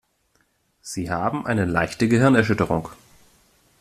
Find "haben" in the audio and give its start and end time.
1.11-1.45